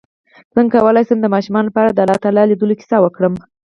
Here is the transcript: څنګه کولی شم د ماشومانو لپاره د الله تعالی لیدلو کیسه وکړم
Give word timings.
څنګه 0.55 0.75
کولی 0.83 1.03
شم 1.07 1.19
د 1.21 1.27
ماشومانو 1.35 1.67
لپاره 1.69 1.89
د 1.91 1.99
الله 2.03 2.21
تعالی 2.23 2.43
لیدلو 2.49 2.79
کیسه 2.79 2.97
وکړم 3.01 3.33